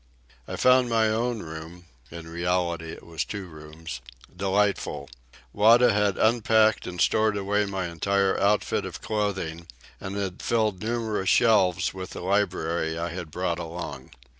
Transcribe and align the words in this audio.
I 0.47 0.55
found 0.55 0.89
my 0.89 1.09
own 1.09 1.43
room 1.43 1.85
(in 2.09 2.27
reality 2.27 2.91
it 2.91 3.05
was 3.05 3.23
two 3.23 3.45
rooms) 3.45 4.01
delightful. 4.35 5.07
Wada 5.53 5.93
had 5.93 6.17
unpacked 6.17 6.87
and 6.87 6.99
stored 6.99 7.37
away 7.37 7.67
my 7.67 7.85
entire 7.85 8.35
outfit 8.39 8.83
of 8.83 9.03
clothing, 9.03 9.67
and 9.99 10.15
had 10.15 10.41
filled 10.41 10.81
numerous 10.81 11.29
shelves 11.29 11.93
with 11.93 12.09
the 12.09 12.21
library 12.21 12.97
I 12.97 13.09
had 13.09 13.29
brought 13.29 13.59
along. 13.59 14.09